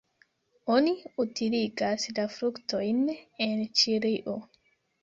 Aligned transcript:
Oni 0.75 0.93
utiligas 1.25 2.09
la 2.21 2.27
fruktojn 2.39 3.05
en 3.49 3.65
Ĉilio. 3.83 4.41